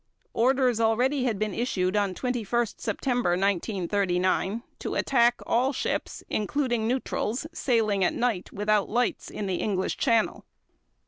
Orders 0.33 0.79
already 0.79 1.25
had 1.25 1.37
been 1.37 1.53
issued 1.53 1.95
on 1.95 2.15
21 2.15 2.65
September 2.77 3.37
1939 3.37 4.63
to 4.79 4.95
attack 4.95 5.39
all 5.45 5.71
ships, 5.73 6.23
including 6.27 6.87
neutrals, 6.87 7.45
sailing 7.53 8.03
at 8.03 8.15
night 8.15 8.51
without 8.51 8.89
lights 8.89 9.29
in 9.29 9.45
the 9.45 9.57
English 9.61 9.97
Channel. 9.97 10.43